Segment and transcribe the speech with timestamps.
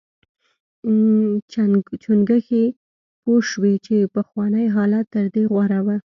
[2.03, 2.63] چنګښې
[3.21, 5.87] پوه شوې چې پخوانی حالت تر دې غوره و.